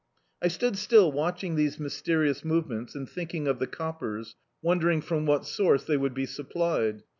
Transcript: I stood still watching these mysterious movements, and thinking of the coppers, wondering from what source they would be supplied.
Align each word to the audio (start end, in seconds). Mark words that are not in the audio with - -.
I 0.41 0.47
stood 0.47 0.77
still 0.79 1.11
watching 1.11 1.53
these 1.55 1.79
mysterious 1.79 2.43
movements, 2.43 2.95
and 2.95 3.07
thinking 3.07 3.47
of 3.47 3.59
the 3.59 3.67
coppers, 3.67 4.35
wondering 4.59 4.99
from 4.99 5.27
what 5.27 5.45
source 5.45 5.83
they 5.83 5.95
would 5.95 6.15
be 6.15 6.25
supplied. 6.25 7.03